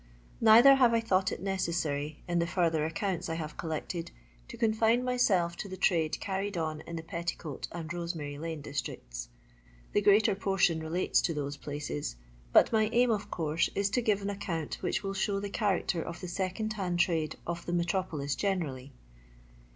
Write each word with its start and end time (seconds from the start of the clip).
Neither 0.41 0.73
have 0.77 0.95
I 0.95 0.99
thought 0.99 1.31
it 1.31 1.43
necessary, 1.43 2.23
in 2.27 2.39
the 2.39 2.47
further 2.47 2.83
accounts 2.85 3.29
I 3.29 3.35
have 3.35 3.55
col 3.55 3.69
lected, 3.69 4.09
to 4.47 4.57
confine 4.57 5.03
myself 5.03 5.55
to 5.57 5.69
the 5.69 5.77
trade 5.77 6.19
carried 6.19 6.57
on 6.57 6.81
in 6.87 6.95
the 6.95 7.03
Petticoat 7.03 7.67
and 7.71 7.93
Rosemary 7.93 8.39
lane 8.39 8.61
districts. 8.61 9.29
The 9.93 10.01
greater 10.01 10.33
portion 10.33 10.79
relates 10.79 11.21
to 11.21 11.35
those 11.35 11.55
places, 11.55 12.15
but 12.51 12.71
my 12.73 12.89
aim, 12.91 13.11
of 13.11 13.29
course, 13.29 13.69
is 13.75 13.91
to 13.91 14.01
give 14.01 14.23
an 14.23 14.31
account 14.31 14.79
which 14.81 15.03
will 15.03 15.13
show 15.13 15.39
the 15.39 15.51
chnracter 15.51 16.01
of 16.03 16.19
the 16.19 16.27
second 16.27 16.73
band 16.75 16.97
trade 16.97 17.35
of 17.45 17.67
the 17.67 17.73
me 17.73 17.85
tropolis 17.85 18.35
generally. 18.35 18.93